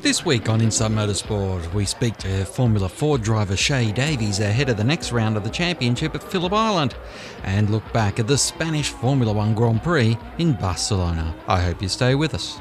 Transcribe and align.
This 0.00 0.24
week 0.24 0.48
on 0.48 0.60
Inside 0.60 0.92
Motorsport, 0.92 1.72
we 1.74 1.84
speak 1.84 2.16
to 2.18 2.44
Formula 2.44 2.88
Ford 2.88 3.22
driver 3.22 3.56
Shay 3.56 3.90
Davies 3.92 4.40
ahead 4.40 4.68
of 4.68 4.76
the 4.76 4.84
next 4.84 5.10
round 5.10 5.36
of 5.36 5.44
the 5.44 5.50
championship 5.50 6.14
at 6.14 6.22
Phillip 6.22 6.52
Island 6.52 6.94
and 7.42 7.70
look 7.70 7.92
back 7.92 8.20
at 8.20 8.26
the 8.26 8.38
Spanish 8.38 8.90
Formula 8.90 9.32
1 9.32 9.54
Grand 9.54 9.82
Prix 9.82 10.16
in 10.38 10.52
Barcelona. 10.52 11.34
I 11.48 11.60
hope 11.60 11.82
you 11.82 11.88
stay 11.88 12.14
with 12.14 12.34
us. 12.34 12.58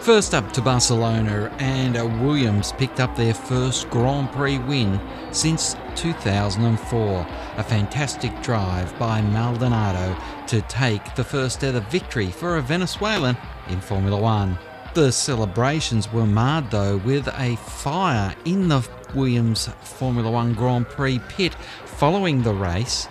First 0.00 0.32
up 0.32 0.50
to 0.52 0.62
Barcelona, 0.62 1.54
and 1.58 1.94
Williams 2.24 2.72
picked 2.72 3.00
up 3.00 3.14
their 3.14 3.34
first 3.34 3.90
Grand 3.90 4.32
Prix 4.32 4.58
win 4.60 4.98
since 5.30 5.76
2004. 5.94 7.26
A 7.58 7.62
fantastic 7.62 8.40
drive 8.40 8.98
by 8.98 9.20
Maldonado 9.20 10.16
to 10.46 10.62
take 10.62 11.14
the 11.16 11.24
first 11.24 11.62
ever 11.64 11.80
victory 11.80 12.30
for 12.30 12.56
a 12.56 12.62
Venezuelan 12.62 13.36
in 13.68 13.80
Formula 13.80 14.18
One. 14.18 14.56
The 14.92 15.12
celebrations 15.12 16.12
were 16.12 16.26
marred 16.26 16.72
though 16.72 16.96
with 16.96 17.28
a 17.38 17.54
fire 17.54 18.34
in 18.44 18.66
the 18.66 18.86
Williams 19.14 19.68
Formula 19.82 20.28
One 20.28 20.52
Grand 20.52 20.88
Prix 20.88 21.20
pit 21.28 21.54
following 21.86 22.42
the 22.42 22.52
race. 22.52 23.06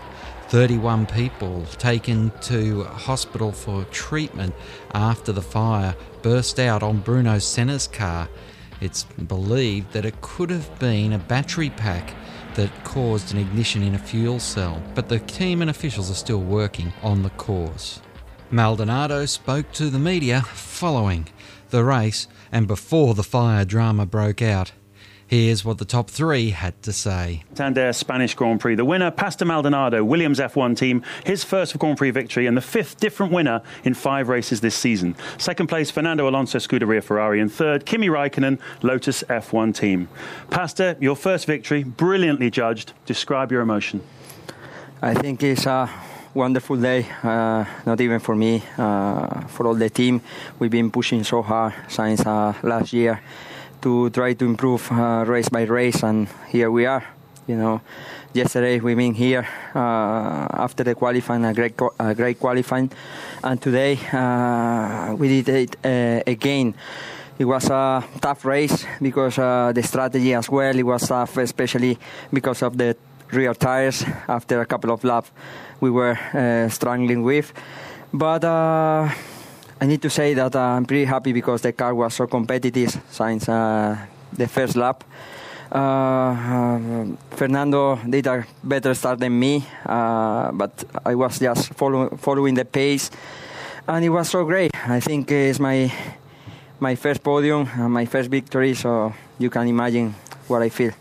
31 0.49 1.05
people 1.05 1.65
taken 1.77 2.33
to 2.41 2.83
hospital 2.83 3.53
for 3.53 3.85
treatment 3.85 4.53
after 4.93 5.31
the 5.31 5.41
fire 5.41 5.95
burst 6.21 6.59
out 6.59 6.83
on 6.83 6.99
Bruno 6.99 7.39
Senna's 7.39 7.87
car. 7.87 8.27
It's 8.81 9.05
believed 9.05 9.93
that 9.93 10.03
it 10.03 10.19
could 10.19 10.49
have 10.49 10.77
been 10.79 11.13
a 11.13 11.17
battery 11.17 11.69
pack 11.69 12.13
that 12.55 12.83
caused 12.83 13.33
an 13.33 13.39
ignition 13.39 13.83
in 13.83 13.95
a 13.95 13.99
fuel 13.99 14.41
cell, 14.41 14.83
but 14.95 15.07
the 15.07 15.19
team 15.19 15.61
and 15.61 15.69
officials 15.69 16.11
are 16.11 16.15
still 16.15 16.41
working 16.41 16.91
on 17.01 17.23
the 17.23 17.29
cause. 17.31 18.01
Maldonado 18.51 19.25
spoke 19.27 19.71
to 19.73 19.89
the 19.89 19.99
media 19.99 20.41
following 20.41 21.27
the 21.69 21.83
race 21.83 22.27
and 22.51 22.67
before 22.67 23.13
the 23.13 23.23
fire 23.23 23.65
drama 23.65 24.05
broke 24.05 24.41
out. 24.41 24.71
Here's 25.29 25.63
what 25.63 25.77
the 25.77 25.85
top 25.85 26.09
three 26.09 26.49
had 26.49 26.81
to 26.81 26.91
say. 26.91 27.43
Santander 27.49 27.93
Spanish 27.93 28.33
Grand 28.33 28.59
Prix. 28.59 28.73
The 28.73 28.83
winner, 28.83 29.11
Pastor 29.11 29.45
Maldonado, 29.45 30.03
Williams 30.03 30.39
F1 30.39 30.75
team, 30.75 31.03
his 31.23 31.43
first 31.43 31.77
Grand 31.77 31.99
Prix 31.99 32.09
victory 32.09 32.47
and 32.47 32.57
the 32.57 32.61
fifth 32.61 32.99
different 32.99 33.31
winner 33.31 33.61
in 33.83 33.93
five 33.93 34.27
races 34.27 34.61
this 34.61 34.73
season. 34.73 35.15
Second 35.37 35.67
place, 35.67 35.91
Fernando 35.91 36.27
Alonso 36.27 36.57
Scuderia 36.57 37.03
Ferrari. 37.03 37.39
And 37.39 37.53
third, 37.53 37.85
Kimi 37.85 38.07
Raikkonen, 38.07 38.59
Lotus 38.81 39.21
F1 39.29 39.75
team. 39.75 40.09
Pastor, 40.49 40.97
your 40.99 41.15
first 41.15 41.45
victory, 41.45 41.83
brilliantly 41.83 42.49
judged. 42.49 42.93
Describe 43.05 43.51
your 43.51 43.61
emotion. 43.61 44.01
I 44.99 45.13
think 45.13 45.43
it's 45.43 45.67
a 45.67 45.85
wonderful 46.33 46.77
day, 46.77 47.05
uh, 47.23 47.65
not 47.85 47.99
even 48.01 48.19
for 48.19 48.35
me, 48.35 48.63
uh, 48.77 49.41
for 49.47 49.67
all 49.67 49.75
the 49.75 49.89
team. 49.89 50.21
We've 50.59 50.71
been 50.71 50.91
pushing 50.91 51.23
so 51.23 51.41
hard 51.41 51.73
since 51.87 52.25
uh, 52.25 52.53
last 52.63 52.93
year 52.93 53.21
to 53.81 54.09
try 54.09 54.33
to 54.33 54.45
improve 54.45 54.91
uh, 54.91 55.23
race 55.27 55.49
by 55.49 55.63
race, 55.63 56.03
and 56.03 56.27
here 56.49 56.69
we 56.71 56.85
are. 56.85 57.03
You 57.47 57.55
know, 57.55 57.81
yesterday 58.33 58.79
we 58.79 58.93
been 58.93 59.15
here 59.15 59.47
uh, 59.73 60.47
after 60.53 60.83
the 60.83 60.93
qualifying, 60.93 61.45
a 61.45 61.53
great, 61.53 61.73
a 61.99 62.13
great 62.13 62.39
qualifying, 62.39 62.91
and 63.43 63.61
today 63.61 63.97
uh, 64.13 65.15
we 65.17 65.41
did 65.41 65.75
it 65.83 66.27
again. 66.27 66.75
It 67.39 67.45
was 67.45 67.69
a 67.69 68.03
tough 68.19 68.43
race 68.43 68.85
because 69.01 69.39
uh, 69.39 69.71
the 69.73 69.81
strategy 69.81 70.33
as 70.33 70.49
well. 70.49 70.77
It 70.77 70.83
was 70.83 71.07
tough, 71.07 71.37
especially 71.37 71.97
because 72.33 72.61
of 72.61 72.77
the 72.77 72.97
rear 73.31 73.53
tires. 73.53 74.05
After 74.27 74.61
a 74.61 74.65
couple 74.65 74.91
of 74.91 75.03
laps, 75.03 75.31
we 75.79 75.89
were 75.89 76.17
uh, 76.33 76.69
struggling 76.69 77.23
with, 77.23 77.53
but 78.13 78.43
I 79.81 79.85
need 79.85 80.01
to 80.01 80.09
say 80.09 80.33
that 80.33 80.55
uh, 80.55 80.59
I'm 80.59 80.85
pretty 80.85 81.05
happy 81.05 81.31
because 81.31 81.61
the 81.61 81.71
car 81.71 81.95
was 81.95 82.13
so 82.13 82.27
competitive 82.27 82.99
since 83.09 83.47
uh, 83.47 83.95
the 84.33 84.47
first 84.47 84.75
lap. 84.75 85.05
Uh, 85.71 85.77
uh 85.77 87.05
Fernando 87.31 87.95
did 88.09 88.27
a 88.27 88.45
better 88.61 88.93
start 88.93 89.19
than 89.19 89.39
me, 89.39 89.63
uh, 89.85 90.51
but 90.51 90.83
I 91.05 91.15
was 91.15 91.39
just 91.39 91.73
follow, 91.75 92.09
following 92.17 92.55
the 92.55 92.65
pace, 92.65 93.09
and 93.87 94.03
it 94.03 94.09
was 94.09 94.29
so 94.29 94.43
great. 94.43 94.71
I 94.75 94.99
think 94.99 95.31
it's 95.31 95.59
my 95.59 95.89
my 96.79 96.95
first 96.95 97.23
podium, 97.23 97.69
and 97.77 97.93
my 97.93 98.05
first 98.05 98.29
victory, 98.29 98.73
so 98.73 99.13
you 99.37 99.49
can 99.49 99.67
imagine 99.67 100.13
what 100.47 100.61
I 100.61 100.69
feel. 100.69 100.91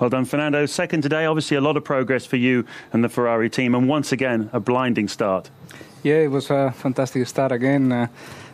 Well 0.00 0.10
done, 0.10 0.26
Fernando. 0.26 0.64
Second 0.66 1.02
today, 1.02 1.26
obviously 1.26 1.56
a 1.56 1.60
lot 1.60 1.76
of 1.76 1.82
progress 1.82 2.24
for 2.24 2.36
you 2.36 2.64
and 2.92 3.02
the 3.02 3.08
Ferrari 3.08 3.50
team, 3.50 3.74
and 3.74 3.88
once 3.88 4.12
again, 4.12 4.48
a 4.52 4.60
blinding 4.60 5.08
start. 5.08 5.50
Yeah, 6.04 6.22
it 6.22 6.30
was 6.30 6.50
a 6.50 6.70
fantastic 6.70 7.26
start 7.26 7.50
again. 7.50 7.90
Uh, 7.90 8.06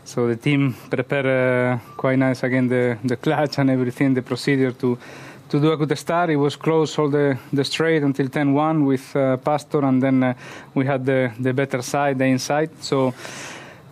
so 0.04 0.26
the 0.26 0.36
team 0.36 0.74
prepared 0.88 1.26
uh, 1.26 1.78
quite 1.98 2.18
nice 2.18 2.42
again 2.42 2.68
the, 2.68 2.96
the 3.04 3.16
clutch 3.16 3.58
and 3.58 3.68
everything, 3.68 4.14
the 4.14 4.22
procedure 4.22 4.72
to 4.72 4.98
to 5.50 5.60
do 5.60 5.70
a 5.70 5.76
good 5.76 5.96
start. 5.98 6.30
It 6.30 6.36
was 6.36 6.56
close 6.56 6.98
all 6.98 7.10
the, 7.10 7.38
the 7.52 7.64
straight 7.64 8.02
until 8.02 8.28
10-1 8.28 8.86
with 8.86 9.14
uh, 9.14 9.36
Pastor, 9.36 9.84
and 9.84 10.02
then 10.02 10.22
uh, 10.22 10.34
we 10.72 10.86
had 10.86 11.04
the, 11.04 11.30
the 11.38 11.52
better 11.52 11.82
side, 11.82 12.18
the 12.18 12.24
inside. 12.24 12.70
So 12.82 13.12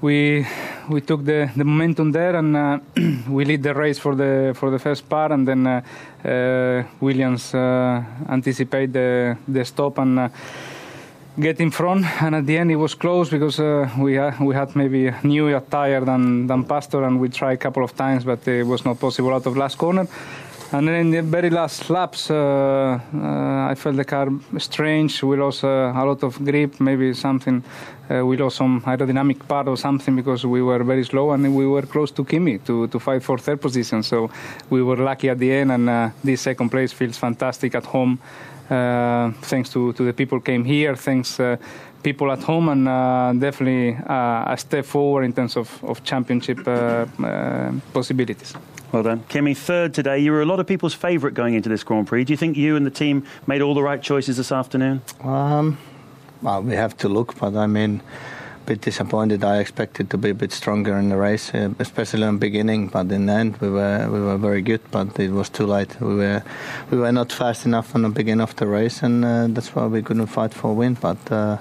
we 0.02 0.46
we 0.88 1.00
took 1.00 1.24
the, 1.24 1.50
the 1.56 1.64
momentum 1.64 2.12
there, 2.12 2.36
and 2.36 2.56
uh, 2.56 2.78
we 3.28 3.44
lead 3.44 3.62
the 3.62 3.72
race 3.72 3.98
for 3.98 4.14
the 4.14 4.52
for 4.54 4.70
the 4.70 4.78
first 4.78 5.08
part, 5.08 5.32
and 5.32 5.46
then 5.46 5.66
uh, 5.66 5.80
uh 6.24 6.82
Williams 7.00 7.54
uh, 7.54 8.02
anticipate 8.28 8.92
the 8.92 9.36
the 9.48 9.64
stop 9.64 9.98
and 9.98 10.30
get 11.40 11.60
in 11.60 11.70
front, 11.70 12.04
and 12.22 12.34
at 12.34 12.46
the 12.46 12.58
end 12.58 12.70
it 12.70 12.76
was 12.76 12.94
close 12.94 13.30
because 13.30 13.60
uh, 13.60 13.88
we 13.98 14.18
uh, 14.18 14.32
we 14.40 14.54
had 14.54 14.74
maybe 14.76 15.12
newer 15.22 15.60
tire 15.60 16.04
than 16.04 16.46
than 16.46 16.64
Pastor, 16.64 17.04
and 17.04 17.20
we 17.20 17.28
tried 17.28 17.54
a 17.54 17.62
couple 17.62 17.84
of 17.84 17.94
times, 17.94 18.24
but 18.24 18.46
it 18.48 18.66
was 18.66 18.84
not 18.84 18.98
possible 18.98 19.32
out 19.32 19.46
of 19.46 19.56
last 19.56 19.78
corner. 19.78 20.06
And 20.74 20.88
then 20.88 20.94
in 20.94 21.10
the 21.10 21.20
very 21.20 21.50
last 21.50 21.90
laps, 21.90 22.30
uh, 22.30 22.98
uh 23.14 23.70
I 23.70 23.74
felt 23.74 23.96
the 23.96 24.04
car 24.04 24.28
strange. 24.58 25.22
We 25.22 25.36
lost 25.36 25.64
uh, 25.64 25.92
a 25.94 26.04
lot 26.04 26.22
of 26.22 26.42
grip, 26.42 26.80
maybe 26.80 27.12
something. 27.12 27.62
Uh, 28.10 28.24
we 28.24 28.38
lost 28.38 28.56
some 28.56 28.80
aerodynamic 28.80 29.46
part 29.46 29.68
or 29.68 29.76
something 29.76 30.16
because 30.16 30.46
we 30.46 30.62
were 30.62 30.82
very 30.82 31.04
slow 31.04 31.32
and 31.32 31.54
we 31.54 31.66
were 31.66 31.82
close 31.82 32.10
to 32.12 32.24
Kimi 32.24 32.58
to, 32.58 32.86
to 32.88 32.98
fight 32.98 33.22
for 33.22 33.36
third 33.36 33.60
position. 33.60 34.02
So 34.02 34.30
we 34.70 34.82
were 34.82 34.96
lucky 34.96 35.28
at 35.28 35.38
the 35.38 35.52
end, 35.52 35.72
and 35.72 36.12
this 36.24 36.40
second 36.40 36.70
place 36.70 36.90
feels 36.92 37.18
fantastic 37.18 37.74
at 37.74 37.84
home. 37.84 38.18
Uh, 38.72 39.32
thanks 39.42 39.68
to, 39.68 39.92
to 39.92 40.04
the 40.04 40.12
people 40.12 40.40
came 40.40 40.64
here, 40.64 40.96
thanks 40.96 41.38
uh, 41.38 41.56
people 42.02 42.32
at 42.32 42.42
home, 42.42 42.70
and 42.70 42.88
uh, 42.88 43.32
definitely 43.38 43.90
a 44.06 44.56
step 44.56 44.86
forward 44.86 45.24
in 45.24 45.32
terms 45.32 45.56
of, 45.56 45.84
of 45.84 46.02
championship 46.02 46.64
possibilities. 47.92 48.54
Well 48.92 49.02
done. 49.02 49.24
Kimi, 49.28 49.54
third 49.54 49.92
today. 49.94 50.18
You 50.18 50.32
were 50.32 50.42
a 50.42 50.46
lot 50.46 50.60
of 50.60 50.66
people's 50.66 50.94
favourite 50.94 51.34
going 51.34 51.54
into 51.54 51.68
this 51.68 51.84
Grand 51.84 52.06
Prix. 52.06 52.24
Do 52.24 52.32
you 52.32 52.36
think 52.36 52.56
you 52.56 52.76
and 52.76 52.86
the 52.86 52.90
team 52.90 53.24
made 53.46 53.62
all 53.62 53.74
the 53.74 53.82
right 53.82 54.02
choices 54.02 54.36
this 54.36 54.52
afternoon? 54.52 55.02
Um, 55.22 55.78
well, 56.40 56.62
we 56.62 56.74
have 56.74 56.96
to 56.98 57.08
look, 57.08 57.38
but 57.38 57.54
I 57.54 57.66
mean, 57.66 58.02
bit 58.66 58.80
disappointed. 58.80 59.44
I 59.44 59.58
expected 59.58 60.10
to 60.10 60.18
be 60.18 60.30
a 60.30 60.34
bit 60.34 60.52
stronger 60.52 60.96
in 60.98 61.08
the 61.08 61.16
race, 61.16 61.54
uh, 61.54 61.70
especially 61.78 62.22
in 62.22 62.34
the 62.34 62.40
beginning. 62.40 62.88
But 62.88 63.10
in 63.12 63.26
the 63.26 63.32
end, 63.32 63.56
we 63.58 63.70
were 63.70 64.08
we 64.10 64.20
were 64.20 64.38
very 64.38 64.62
good. 64.62 64.80
But 64.90 65.18
it 65.18 65.30
was 65.30 65.48
too 65.48 65.66
late. 65.66 66.00
We 66.00 66.14
were 66.16 66.42
we 66.90 66.98
were 66.98 67.12
not 67.12 67.32
fast 67.32 67.66
enough 67.66 67.94
in 67.94 68.02
the 68.02 68.08
beginning 68.08 68.42
of 68.42 68.54
the 68.56 68.66
race, 68.66 69.02
and 69.02 69.24
uh, 69.24 69.46
that's 69.48 69.74
why 69.74 69.86
we 69.86 70.02
couldn't 70.02 70.26
fight 70.26 70.54
for 70.54 70.70
a 70.70 70.74
win. 70.74 70.94
But 70.94 71.18
uh, 71.30 71.58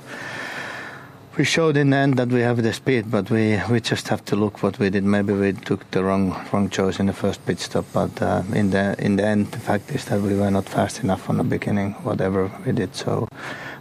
we 1.37 1.45
showed 1.45 1.77
in 1.77 1.91
the 1.91 1.97
end 1.97 2.17
that 2.17 2.27
we 2.27 2.41
have 2.41 2.61
the 2.61 2.73
speed, 2.73 3.09
but 3.09 3.29
we, 3.29 3.59
we 3.69 3.79
just 3.79 4.09
have 4.09 4.23
to 4.25 4.35
look 4.35 4.61
what 4.61 4.77
we 4.79 4.89
did. 4.89 5.03
Maybe 5.03 5.33
we 5.33 5.53
took 5.53 5.89
the 5.91 6.03
wrong 6.03 6.35
wrong 6.51 6.69
choice 6.69 6.99
in 6.99 7.05
the 7.05 7.13
first 7.13 7.45
pit 7.45 7.59
stop, 7.59 7.85
but 7.93 8.21
uh, 8.21 8.43
in 8.53 8.71
the 8.71 8.95
in 8.99 9.15
the 9.15 9.25
end, 9.25 9.51
the 9.51 9.59
fact 9.59 9.91
is 9.91 10.05
that 10.05 10.21
we 10.21 10.35
were 10.35 10.51
not 10.51 10.67
fast 10.67 11.03
enough 11.03 11.21
from 11.21 11.37
the 11.37 11.43
beginning, 11.43 11.93
whatever 12.03 12.51
we 12.65 12.73
did. 12.73 12.95
So 12.95 13.29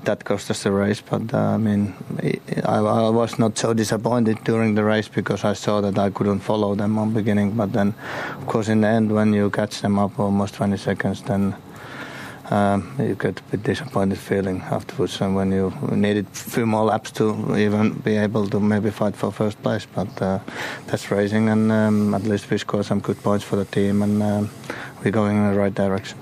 that 0.04 0.24
cost 0.24 0.50
us 0.50 0.62
the 0.62 0.70
race. 0.70 1.00
But 1.00 1.34
uh, 1.34 1.38
I 1.38 1.56
mean, 1.56 1.94
I, 2.64 2.76
I, 2.76 3.10
was 3.10 3.38
not 3.38 3.58
so 3.58 3.74
disappointed 3.74 4.44
during 4.44 4.76
the 4.76 4.84
race 4.84 5.08
because 5.08 5.44
I 5.44 5.54
saw 5.54 5.80
that 5.80 5.98
I 5.98 6.10
couldn't 6.10 6.40
follow 6.40 6.76
them 6.76 6.98
on 6.98 7.12
beginning. 7.12 7.52
But 7.52 7.72
then, 7.72 7.94
of 8.38 8.46
course, 8.46 8.68
in 8.68 8.82
the 8.82 8.88
end, 8.88 9.12
when 9.12 9.32
you 9.32 9.50
catch 9.50 9.80
them 9.80 9.98
up 9.98 10.18
almost 10.20 10.54
20 10.54 10.76
seconds, 10.76 11.22
then. 11.22 11.56
Um, 12.50 12.96
you 12.98 13.14
get 13.14 13.38
a 13.38 13.42
bit 13.44 13.62
disappointed 13.62 14.18
feeling 14.18 14.60
afterwards 14.62 15.20
and 15.20 15.36
when 15.36 15.52
you 15.52 15.72
needed 15.92 16.26
a 16.26 16.34
few 16.34 16.66
more 16.66 16.84
laps 16.84 17.12
to 17.12 17.56
even 17.56 17.92
be 17.92 18.16
able 18.16 18.48
to 18.48 18.58
maybe 18.58 18.90
fight 18.90 19.14
for 19.14 19.30
first 19.30 19.62
place 19.62 19.86
but 19.94 20.20
uh, 20.20 20.40
that's 20.86 21.12
racing 21.12 21.48
and 21.48 21.70
um, 21.70 22.12
at 22.12 22.24
least 22.24 22.50
we 22.50 22.58
scored 22.58 22.84
some 22.84 22.98
good 22.98 23.22
points 23.22 23.44
for 23.44 23.54
the 23.54 23.64
team 23.66 24.02
and 24.02 24.20
um, 24.20 24.50
we're 25.04 25.12
going 25.12 25.36
in 25.36 25.52
the 25.52 25.56
right 25.56 25.74
direction 25.74 26.18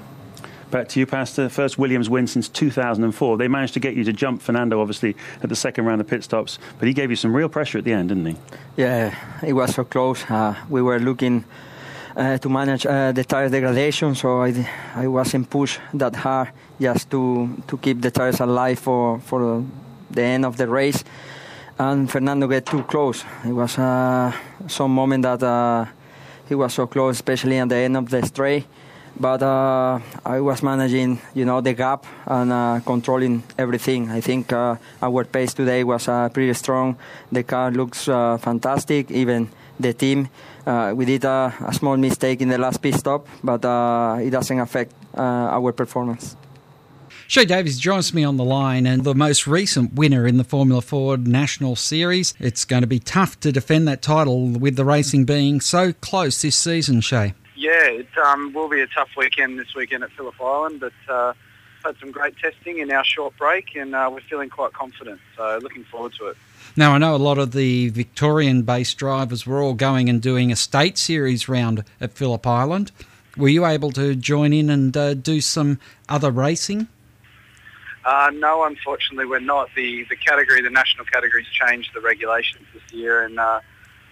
Back 0.71 0.89
to 0.91 1.01
you, 1.01 1.07
Pastor. 1.07 1.49
First 1.49 1.79
Williams 1.79 2.11
win 2.11 2.27
since 2.27 2.47
2004. 2.47 3.39
They 3.39 3.49
managed 3.49 3.73
to 3.73 3.81
get 3.81 3.95
you 3.95 4.05
to 4.05 4.13
jump 4.13 4.43
Fernando, 4.43 4.83
obviously, 4.83 5.17
at 5.43 5.49
the 5.49 5.57
second 5.57 5.87
round 5.87 6.03
of 6.03 6.07
pit 6.07 6.23
stops, 6.23 6.59
but 6.79 6.87
he 6.87 6.93
gave 6.93 7.09
you 7.09 7.17
some 7.17 7.35
real 7.35 7.49
pressure 7.49 7.79
at 7.79 7.85
the 7.85 7.93
end, 7.93 8.11
didn't 8.11 8.27
he? 8.27 8.37
Yeah, 8.77 9.15
it 9.43 9.55
was 9.55 9.75
so 9.75 9.85
close. 9.85 10.31
Uh, 10.31 10.57
we 10.69 10.83
were 10.83 10.99
looking 10.99 11.47
to 12.19 12.49
manage 12.49 12.85
uh, 12.85 13.13
the 13.13 13.23
tire 13.23 13.49
degradation, 13.49 14.15
so 14.15 14.43
I, 14.43 14.69
I 14.95 15.07
wasn't 15.07 15.49
pushed 15.49 15.81
that 15.95 16.17
hard 16.17 16.51
just 16.81 17.11
to, 17.11 17.49
to 17.67 17.79
keep 17.79 18.01
the 18.01 18.11
tires 18.11 18.41
alive 18.41 18.79
for, 18.79 19.21
for 19.21 19.65
the 20.11 20.23
end 20.23 20.45
of 20.45 20.57
the 20.57 20.67
race. 20.67 21.05
And 21.79 22.11
Fernando 22.11 22.49
get 22.49 22.67
too 22.67 22.83
close. 22.83 23.25
It 23.45 23.53
was 23.53 23.79
uh, 23.79 24.33
some 24.67 24.93
moment 24.93 25.23
that 25.23 25.43
uh, 25.43 25.87
he 26.49 26.57
was 26.57 26.75
so 26.75 26.89
close, 26.89 27.17
especially 27.17 27.59
at 27.59 27.69
the 27.69 27.77
end 27.77 27.97
of 27.97 28.11
the 28.11 28.27
straight. 28.27 28.67
But 29.21 29.43
uh, 29.43 30.01
I 30.25 30.41
was 30.41 30.63
managing, 30.63 31.21
you 31.35 31.45
know, 31.45 31.61
the 31.61 31.75
gap 31.75 32.05
and 32.27 32.53
uh, 32.53 32.81
controlling 32.85 33.43
everything. 33.57 34.11
I 34.11 34.21
think 34.21 34.53
uh, 34.53 34.77
our 35.03 35.25
pace 35.25 35.55
today 35.55 35.85
was 35.85 36.09
uh, 36.09 36.29
pretty 36.31 36.55
strong. 36.55 36.97
The 37.31 37.43
car 37.43 37.71
looks 37.71 38.09
uh, 38.09 38.39
fantastic. 38.39 39.11
Even 39.11 39.49
the 39.79 39.93
team, 39.93 40.29
uh, 40.69 40.93
we 40.95 41.05
did 41.05 41.25
a, 41.25 41.55
a, 41.67 41.73
small 41.73 41.97
mistake 41.97 42.41
in 42.41 42.49
the 42.49 42.59
last 42.59 42.83
pit 42.83 42.95
stop, 42.95 43.27
but 43.43 43.65
it 44.23 44.31
doesn't 44.31 44.61
affect 44.61 44.93
our 45.15 45.73
performance. 45.73 46.37
Shay 47.31 47.45
Davies 47.45 47.79
joins 47.79 48.15
me 48.15 48.25
on 48.25 48.39
the 48.39 48.45
line 48.45 48.87
and 48.87 49.05
the 49.05 49.15
most 49.15 49.47
recent 49.47 49.93
winner 49.93 50.27
in 50.27 50.39
the 50.39 50.45
Formula 50.45 50.81
Ford 50.81 51.29
National 51.29 51.77
Series. 51.77 52.33
It's 52.41 52.65
going 52.65 52.81
to 52.81 52.87
be 52.87 53.01
tough 53.01 53.39
to 53.41 53.53
defend 53.53 53.87
that 53.87 54.01
title 54.01 54.49
with 54.49 54.77
the 54.77 54.85
racing 54.87 55.27
being 55.27 55.61
so 55.61 55.93
close 55.93 56.41
this 56.41 56.57
season, 56.57 57.03
Shay. 57.03 57.35
Yeah, 57.55 57.85
it 57.85 58.09
um, 58.25 58.55
will 58.55 58.71
be 58.71 58.81
a 58.81 58.87
tough 58.87 59.11
weekend 59.15 59.59
this 59.59 59.75
weekend 59.75 60.05
at 60.05 60.11
Phillip 60.13 60.41
Island, 60.41 60.81
but 60.81 60.95
uh, 61.07 61.35
had 61.85 61.99
some 61.99 62.13
great 62.13 62.35
testing 62.39 62.79
in 62.79 62.91
our 62.91 63.05
short 63.05 63.37
break 63.37 63.77
and 63.77 63.95
uh, 63.95 64.09
we're 64.11 64.21
feeling 64.23 64.49
quite 64.49 64.73
confident. 64.73 65.21
So 65.37 65.59
looking 65.63 65.85
forward 65.85 66.15
to 66.15 66.29
it. 66.29 66.37
Now, 66.77 66.93
I 66.93 66.99
know 66.99 67.15
a 67.15 67.17
lot 67.17 67.39
of 67.39 67.53
the 67.53 67.89
Victorian 67.89 68.63
based 68.63 68.99
drivers 68.99 69.47
were 69.47 69.63
all 69.63 69.75
going 69.75 70.09
and 70.09 70.23
doing 70.23 70.53
a 70.53 70.57
state 70.57 70.99
series 70.99 71.49
round 71.49 71.85
at 72.01 72.13
Phillip 72.13 72.47
Island. 72.47 72.93
Were 73.37 73.49
you 73.49 73.67
able 73.67 73.93
to 73.93 74.15
join 74.15 74.53
in 74.53 74.71
and 74.71 74.97
uh, 74.97 75.15
do 75.15 75.41
some 75.41 75.79
other 76.09 76.31
racing? 76.31 76.89
Uh, 78.05 78.31
no, 78.35 78.65
unfortunately, 78.65 79.27
we're 79.27 79.39
not. 79.39 79.69
The 79.77 80.05
the 80.05 80.17
category, 80.17 80.63
the 80.63 80.71
national 80.71 81.05
categories, 81.05 81.47
changed 81.49 81.91
the 81.95 82.01
regulations 82.01 82.67
this 82.73 82.93
year, 82.93 83.23
and 83.23 83.39
uh, 83.39 83.61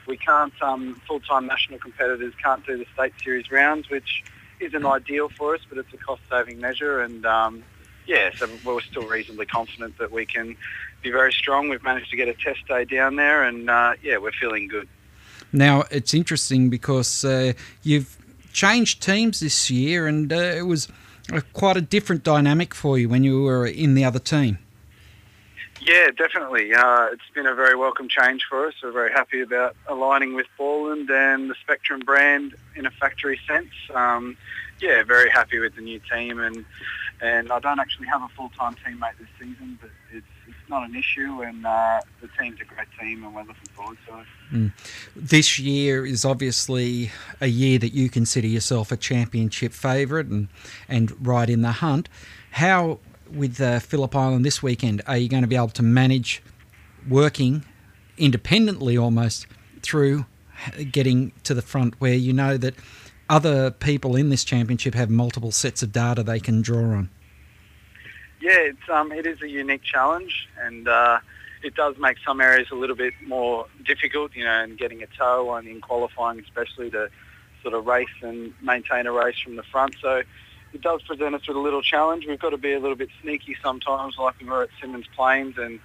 we 0.06 0.16
can't. 0.16 0.52
Um, 0.60 1.00
full-time 1.06 1.46
national 1.46 1.78
competitors 1.78 2.34
can't 2.42 2.64
do 2.66 2.76
the 2.76 2.86
state 2.94 3.14
series 3.24 3.50
rounds, 3.50 3.88
which 3.88 4.22
isn't 4.60 4.84
ideal 4.84 5.28
for 5.30 5.54
us, 5.54 5.62
but 5.68 5.78
it's 5.78 5.92
a 5.94 5.96
cost-saving 5.96 6.60
measure. 6.60 7.00
And 7.00 7.24
um, 7.24 7.62
yeah, 8.06 8.30
so 8.36 8.48
we're 8.64 8.80
still 8.80 9.06
reasonably 9.08 9.46
confident 9.46 9.98
that 9.98 10.12
we 10.12 10.26
can 10.26 10.56
be 11.06 11.12
very 11.12 11.32
strong. 11.32 11.68
We've 11.68 11.82
managed 11.84 12.10
to 12.10 12.16
get 12.16 12.28
a 12.28 12.34
test 12.34 12.66
day 12.66 12.84
down 12.84 13.14
there, 13.16 13.44
and 13.44 13.70
uh, 13.70 13.92
yeah, 14.02 14.16
we're 14.18 14.32
feeling 14.32 14.66
good. 14.66 14.88
Now 15.52 15.84
it's 15.90 16.12
interesting 16.14 16.68
because 16.68 17.24
uh, 17.24 17.52
you've 17.82 18.16
changed 18.52 19.02
teams 19.02 19.38
this 19.40 19.70
year, 19.70 20.08
and 20.08 20.32
uh, 20.32 20.36
it 20.60 20.66
was 20.66 20.88
a, 21.32 21.42
quite 21.42 21.76
a 21.76 21.80
different 21.80 22.24
dynamic 22.24 22.74
for 22.74 22.98
you 22.98 23.08
when 23.08 23.22
you 23.22 23.42
were 23.42 23.66
in 23.66 23.94
the 23.94 24.04
other 24.04 24.18
team. 24.18 24.58
Yeah, 25.80 26.08
definitely. 26.16 26.74
Uh, 26.74 27.06
it's 27.12 27.30
been 27.32 27.46
a 27.46 27.54
very 27.54 27.76
welcome 27.76 28.08
change 28.08 28.42
for 28.48 28.66
us. 28.66 28.74
We're 28.82 28.90
very 28.90 29.12
happy 29.12 29.40
about 29.42 29.76
aligning 29.86 30.34
with 30.34 30.46
Borland 30.58 31.08
and 31.08 31.48
the 31.48 31.54
Spectrum 31.62 32.00
brand 32.00 32.56
in 32.74 32.86
a 32.86 32.90
factory 32.90 33.38
sense. 33.46 33.70
Um, 33.94 34.36
yeah, 34.80 35.04
very 35.04 35.30
happy 35.30 35.60
with 35.60 35.76
the 35.76 35.82
new 35.82 36.00
team, 36.12 36.40
and 36.40 36.64
and 37.20 37.52
I 37.52 37.60
don't 37.60 37.78
actually 37.78 38.08
have 38.08 38.22
a 38.22 38.28
full 38.36 38.50
time 38.58 38.74
teammate 38.84 39.16
this 39.18 39.28
season, 39.38 39.78
but 39.80 39.90
it's 40.66 40.70
not 40.70 40.88
an 40.88 40.96
issue, 40.96 41.42
and 41.42 41.64
uh, 41.64 42.00
the 42.20 42.28
team's 42.38 42.60
a 42.60 42.64
great 42.64 42.88
team, 42.98 43.22
and 43.22 43.32
we're 43.32 43.42
looking 43.42 43.68
forward 43.74 43.96
to 44.08 44.18
it. 44.18 44.26
Mm. 44.52 44.72
This 45.14 45.60
year 45.60 46.04
is 46.04 46.24
obviously 46.24 47.12
a 47.40 47.46
year 47.46 47.78
that 47.78 47.92
you 47.92 48.10
consider 48.10 48.48
yourself 48.48 48.90
a 48.90 48.96
championship 48.96 49.72
favourite 49.72 50.26
and 50.26 50.48
and 50.88 51.24
right 51.24 51.48
in 51.48 51.62
the 51.62 51.70
hunt. 51.70 52.08
How 52.50 52.98
with 53.30 53.60
uh, 53.60 53.78
Phillip 53.78 54.16
Island 54.16 54.44
this 54.44 54.60
weekend 54.60 55.02
are 55.06 55.16
you 55.16 55.28
going 55.28 55.42
to 55.42 55.48
be 55.48 55.56
able 55.56 55.68
to 55.68 55.82
manage 55.84 56.42
working 57.08 57.64
independently 58.18 58.98
almost 58.98 59.46
through 59.82 60.26
getting 60.90 61.32
to 61.44 61.54
the 61.54 61.62
front 61.62 61.94
where 62.00 62.14
you 62.14 62.32
know 62.32 62.56
that 62.56 62.74
other 63.28 63.70
people 63.70 64.16
in 64.16 64.30
this 64.30 64.42
championship 64.42 64.94
have 64.94 65.10
multiple 65.10 65.52
sets 65.52 65.82
of 65.82 65.92
data 65.92 66.24
they 66.24 66.40
can 66.40 66.60
draw 66.60 66.96
on? 66.96 67.10
Yeah, 68.46 68.58
it's 68.58 68.88
um, 68.88 69.10
it 69.10 69.26
is 69.26 69.42
a 69.42 69.48
unique 69.48 69.82
challenge, 69.82 70.48
and 70.62 70.86
uh, 70.86 71.18
it 71.64 71.74
does 71.74 71.96
make 71.98 72.16
some 72.24 72.40
areas 72.40 72.68
a 72.70 72.76
little 72.76 72.94
bit 72.94 73.12
more 73.26 73.66
difficult. 73.84 74.36
You 74.36 74.44
know, 74.44 74.62
and 74.62 74.78
getting 74.78 75.02
a 75.02 75.08
tow 75.18 75.52
and 75.54 75.66
in 75.66 75.80
qualifying, 75.80 76.38
especially 76.38 76.88
to 76.92 77.08
sort 77.60 77.74
of 77.74 77.84
race 77.88 78.16
and 78.22 78.54
maintain 78.62 79.08
a 79.08 79.12
race 79.12 79.34
from 79.42 79.56
the 79.56 79.64
front. 79.64 79.96
So 80.00 80.22
it 80.72 80.80
does 80.80 81.02
present 81.02 81.34
us 81.34 81.48
with 81.48 81.56
a 81.56 81.60
little 81.60 81.82
challenge. 81.82 82.24
We've 82.28 82.38
got 82.38 82.50
to 82.50 82.56
be 82.56 82.72
a 82.72 82.78
little 82.78 82.94
bit 82.94 83.08
sneaky 83.20 83.56
sometimes, 83.60 84.14
like 84.16 84.40
we 84.40 84.46
were 84.46 84.62
at 84.62 84.68
Symmons 84.80 85.06
Plains, 85.16 85.58
and 85.58 85.80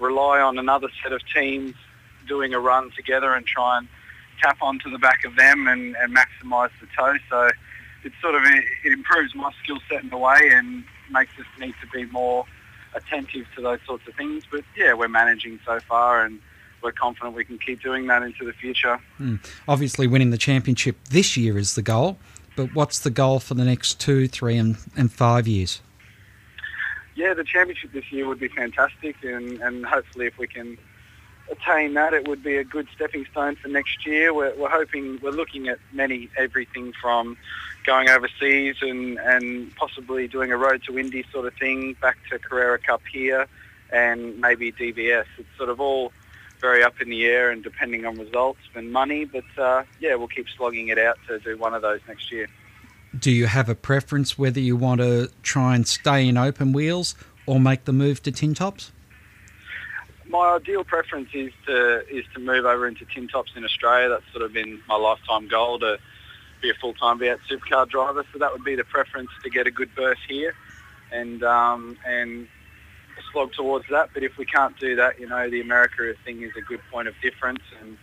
rely 0.00 0.40
on 0.40 0.56
another 0.56 0.88
set 1.02 1.12
of 1.12 1.20
teams 1.34 1.74
doing 2.26 2.54
a 2.54 2.58
run 2.58 2.92
together 2.96 3.34
and 3.34 3.44
try 3.44 3.76
and 3.76 3.88
tap 4.40 4.56
onto 4.62 4.90
the 4.90 4.98
back 4.98 5.26
of 5.26 5.36
them 5.36 5.68
and, 5.68 5.94
and 5.96 6.16
maximise 6.16 6.70
the 6.80 6.86
tow. 6.96 7.12
So 7.28 7.50
it 8.04 8.12
sort 8.22 8.36
of 8.36 8.42
it 8.46 8.90
improves 8.90 9.34
my 9.34 9.52
skill 9.62 9.80
set 9.90 10.02
in 10.02 10.10
a 10.14 10.18
way 10.18 10.40
and 10.50 10.82
makes 11.10 11.32
us 11.38 11.46
need 11.58 11.74
to 11.80 11.86
be 11.88 12.04
more 12.06 12.44
attentive 12.94 13.46
to 13.54 13.62
those 13.62 13.80
sorts 13.86 14.06
of 14.08 14.14
things. 14.14 14.44
But 14.50 14.64
yeah, 14.76 14.94
we're 14.94 15.08
managing 15.08 15.60
so 15.64 15.80
far 15.80 16.24
and 16.24 16.40
we're 16.82 16.92
confident 16.92 17.34
we 17.34 17.44
can 17.44 17.58
keep 17.58 17.82
doing 17.82 18.06
that 18.06 18.22
into 18.22 18.44
the 18.44 18.52
future. 18.52 19.00
Mm. 19.18 19.44
Obviously, 19.66 20.06
winning 20.06 20.30
the 20.30 20.38
championship 20.38 20.96
this 21.10 21.36
year 21.36 21.58
is 21.58 21.74
the 21.74 21.82
goal, 21.82 22.18
but 22.54 22.74
what's 22.74 22.98
the 22.98 23.10
goal 23.10 23.40
for 23.40 23.54
the 23.54 23.64
next 23.64 24.00
two, 24.00 24.28
three, 24.28 24.56
and, 24.56 24.76
and 24.96 25.12
five 25.12 25.48
years? 25.48 25.80
Yeah, 27.14 27.34
the 27.34 27.44
championship 27.44 27.92
this 27.92 28.12
year 28.12 28.28
would 28.28 28.38
be 28.38 28.48
fantastic, 28.48 29.16
and, 29.24 29.60
and 29.60 29.86
hopefully, 29.86 30.26
if 30.26 30.38
we 30.38 30.46
can 30.46 30.76
attain 31.50 31.94
that, 31.94 32.12
it 32.14 32.28
would 32.28 32.42
be 32.42 32.56
a 32.56 32.64
good 32.64 32.88
stepping 32.94 33.24
stone 33.30 33.56
for 33.56 33.68
next 33.68 34.06
year. 34.06 34.34
We're, 34.34 34.54
we're 34.56 34.68
hoping, 34.68 35.20
we're 35.22 35.30
looking 35.30 35.68
at 35.68 35.78
many, 35.92 36.28
everything 36.36 36.92
from 37.00 37.36
going 37.84 38.08
overseas 38.08 38.76
and, 38.82 39.18
and 39.18 39.74
possibly 39.76 40.26
doing 40.26 40.50
a 40.50 40.56
road 40.56 40.82
to 40.84 40.98
Indy 40.98 41.24
sort 41.32 41.46
of 41.46 41.54
thing, 41.54 41.94
back 42.00 42.16
to 42.30 42.38
Carrera 42.38 42.78
Cup 42.78 43.02
here, 43.10 43.46
and 43.92 44.40
maybe 44.40 44.72
DVS. 44.72 45.26
It's 45.38 45.48
sort 45.56 45.70
of 45.70 45.80
all 45.80 46.12
very 46.60 46.82
up 46.82 47.00
in 47.00 47.10
the 47.10 47.26
air 47.26 47.50
and 47.50 47.62
depending 47.62 48.04
on 48.06 48.18
results 48.18 48.60
and 48.74 48.92
money, 48.92 49.24
but 49.24 49.44
uh, 49.58 49.84
yeah, 50.00 50.14
we'll 50.14 50.28
keep 50.28 50.46
slogging 50.56 50.88
it 50.88 50.98
out 50.98 51.18
to 51.28 51.38
do 51.38 51.56
one 51.56 51.74
of 51.74 51.82
those 51.82 52.00
next 52.08 52.32
year. 52.32 52.48
Do 53.16 53.30
you 53.30 53.46
have 53.46 53.68
a 53.68 53.74
preference 53.74 54.36
whether 54.36 54.60
you 54.60 54.76
want 54.76 55.00
to 55.00 55.30
try 55.42 55.74
and 55.74 55.86
stay 55.86 56.26
in 56.26 56.36
open 56.36 56.72
wheels 56.72 57.14
or 57.46 57.60
make 57.60 57.84
the 57.84 57.92
move 57.92 58.22
to 58.24 58.32
tin 58.32 58.54
tops? 58.54 58.92
My 60.28 60.56
ideal 60.56 60.84
preference 60.84 61.28
is 61.32 61.52
to 61.66 62.02
is 62.08 62.24
to 62.34 62.40
move 62.40 62.64
over 62.64 62.86
into 62.86 63.04
tin 63.06 63.28
tops 63.28 63.52
in 63.56 63.64
Australia. 63.64 64.08
That's 64.08 64.32
sort 64.32 64.44
of 64.44 64.52
been 64.52 64.80
my 64.88 64.96
lifetime 64.96 65.48
goal 65.48 65.78
to 65.80 65.98
be 66.62 66.70
a 66.70 66.74
full-time 66.74 67.18
V8 67.18 67.38
supercar 67.50 67.88
driver. 67.88 68.24
So 68.32 68.38
that 68.38 68.52
would 68.52 68.64
be 68.64 68.74
the 68.74 68.84
preference 68.84 69.30
to 69.42 69.50
get 69.50 69.66
a 69.66 69.70
good 69.70 69.94
berth 69.94 70.18
here, 70.28 70.54
and 71.12 71.42
um, 71.42 71.96
and 72.06 72.48
slog 73.32 73.52
towards 73.52 73.86
that. 73.90 74.10
But 74.14 74.22
if 74.22 74.36
we 74.36 74.44
can't 74.44 74.78
do 74.78 74.96
that, 74.96 75.20
you 75.20 75.28
know, 75.28 75.48
the 75.50 75.60
America 75.60 76.14
thing 76.24 76.42
is 76.42 76.52
a 76.56 76.62
good 76.62 76.80
point 76.90 77.08
of 77.08 77.14
difference, 77.22 77.62
and 77.80 77.96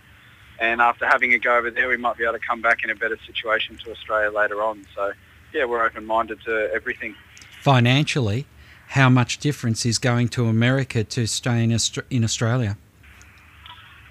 and 0.60 0.82
after 0.82 1.06
having 1.06 1.34
a 1.34 1.40
go 1.40 1.58
over 1.58 1.72
there, 1.72 1.88
we 1.88 1.98
might 1.98 2.18
be 2.18 2.24
able 2.24 2.34
to 2.34 2.46
come 2.46 2.62
back 2.62 2.84
in 2.84 2.90
a 2.90 2.96
better 2.96 3.18
situation 3.26 3.78
to 3.84 3.92
Australia 3.92 4.32
later 4.32 4.62
on. 4.62 4.86
So 4.96 5.14
yeah, 5.54 5.66
we're 5.66 5.84
open-minded 5.86 6.42
to 6.46 6.70
everything. 6.74 7.16
Financially, 7.62 8.46
how 8.94 9.10
much 9.10 9.40
difference 9.40 9.88
is 9.88 9.98
going 9.98 10.28
to 10.28 10.46
America 10.46 11.04
to 11.04 11.26
staying 11.26 11.72
in 12.12 12.24
Australia? 12.24 12.78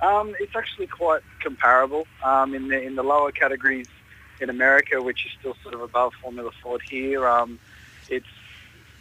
Um, 0.00 0.34
it's 0.40 0.56
actually 0.56 0.88
quite 0.88 1.22
comparable 1.40 2.04
um, 2.24 2.52
in 2.52 2.66
the 2.66 2.82
in 2.82 2.96
the 2.96 3.04
lower 3.04 3.30
categories 3.30 3.86
in 4.40 4.50
America, 4.50 5.00
which 5.00 5.24
is 5.24 5.30
still 5.38 5.56
sort 5.62 5.74
of 5.74 5.82
above 5.82 6.14
Formula 6.20 6.50
Ford 6.60 6.82
here. 6.82 7.28
Um, 7.28 7.60
it's 8.08 8.26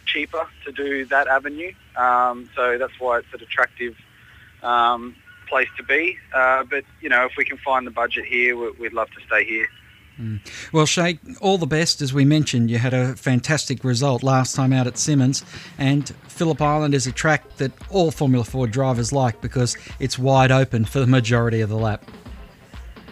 cheaper 0.06 0.46
to 0.64 0.70
do 0.70 1.04
that 1.06 1.26
avenue, 1.26 1.72
um, 1.96 2.48
so 2.54 2.78
that's 2.78 2.98
why 3.00 3.18
it's 3.18 3.34
an 3.34 3.42
attractive 3.42 3.96
um, 4.62 5.16
place 5.48 5.68
to 5.78 5.82
be. 5.82 6.16
Uh, 6.32 6.62
but 6.62 6.84
you 7.00 7.08
know, 7.08 7.24
if 7.24 7.32
we 7.36 7.44
can 7.44 7.58
find 7.58 7.84
the 7.88 7.90
budget 7.90 8.24
here, 8.24 8.56
we'd 8.56 8.92
love 8.92 9.10
to 9.10 9.20
stay 9.26 9.44
here. 9.44 9.66
Mm. 10.20 10.40
Well, 10.72 10.86
Shay, 10.86 11.18
all 11.40 11.58
the 11.58 11.66
best. 11.66 12.02
As 12.02 12.12
we 12.12 12.24
mentioned, 12.24 12.70
you 12.70 12.78
had 12.78 12.94
a 12.94 13.16
fantastic 13.16 13.82
result 13.84 14.22
last 14.22 14.54
time 14.54 14.72
out 14.72 14.86
at 14.86 14.94
Symmons, 14.94 15.44
and 15.78 16.08
Phillip 16.28 16.60
Island 16.60 16.94
is 16.94 17.06
a 17.06 17.12
track 17.12 17.56
that 17.56 17.72
all 17.90 18.10
Formula 18.10 18.44
Ford 18.44 18.70
drivers 18.70 19.12
like 19.12 19.40
because 19.40 19.76
it's 19.98 20.18
wide 20.18 20.52
open 20.52 20.84
for 20.84 21.00
the 21.00 21.06
majority 21.06 21.60
of 21.60 21.70
the 21.70 21.78
lap. 21.78 22.10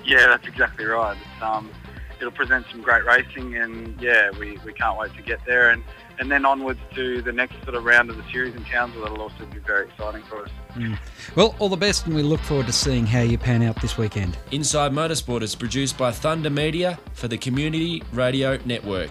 Yeah, 0.05 0.27
that's 0.27 0.47
exactly 0.47 0.85
right. 0.85 1.17
Um, 1.41 1.71
it'll 2.21 2.33
present 2.33 2.67
some 2.71 2.83
great 2.83 3.05
racing, 3.05 3.57
and 3.57 4.01
yeah, 4.01 4.31
we, 4.39 4.59
we 4.65 4.73
can't 4.73 4.99
wait 4.99 5.15
to 5.17 5.23
get 5.23 5.45
there. 5.47 5.71
And 5.71 5.83
and 6.19 6.31
then 6.31 6.45
onwards 6.45 6.79
to 6.95 7.23
the 7.23 7.33
next 7.33 7.55
sort 7.65 7.75
of 7.75 7.83
round 7.83 8.11
of 8.11 8.17
the 8.19 8.25
series 8.31 8.55
in 8.55 8.63
Townsville. 8.67 9.03
That'll 9.03 9.23
also 9.23 9.47
be 9.47 9.59
very 9.59 9.89
exciting 9.89 10.23
for 10.25 10.45
us. 10.45 10.51
Mm. 10.75 10.99
Well, 11.35 11.57
all 11.59 11.71
the 11.71 11.77
best, 11.79 12.05
and 12.07 12.15
we 12.15 12.23
look 12.23 12.41
forward 12.41 12.67
to 12.67 12.73
seeing 12.73 13.07
how 13.07 13.23
you 13.23 13.39
pan 13.39 13.63
out 13.63 13.81
this 13.81 13.97
weekend. 13.97 14.37
Inside 14.51 14.93
Motorsport 14.93 15.41
is 15.41 15.55
produced 15.55 15.97
by 15.97 16.13
Thunder 16.13 16.51
Media 16.51 16.99
for 17.15 17.27
the 17.27 17.39
Community 17.39 18.03
Radio 18.13 18.59
Network. 18.67 19.11